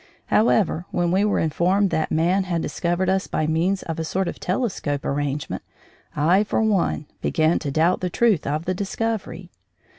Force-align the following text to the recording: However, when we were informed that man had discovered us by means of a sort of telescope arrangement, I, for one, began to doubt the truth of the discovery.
However, 0.33 0.87
when 0.89 1.11
we 1.11 1.23
were 1.23 1.37
informed 1.37 1.91
that 1.91 2.11
man 2.11 2.45
had 2.45 2.59
discovered 2.63 3.07
us 3.07 3.27
by 3.27 3.45
means 3.45 3.83
of 3.83 3.99
a 3.99 4.03
sort 4.03 4.27
of 4.27 4.39
telescope 4.39 5.05
arrangement, 5.05 5.61
I, 6.15 6.43
for 6.43 6.63
one, 6.63 7.05
began 7.21 7.59
to 7.59 7.69
doubt 7.69 8.01
the 8.01 8.09
truth 8.09 8.47
of 8.47 8.65
the 8.65 8.73
discovery. 8.73 9.51